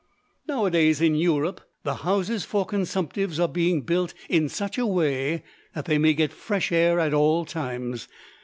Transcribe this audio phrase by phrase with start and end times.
[0.47, 4.85] Now a days, in Europe, the houses for consumptives are being built in such a
[4.87, 5.43] way
[5.75, 8.07] that they may get fresh air at all times.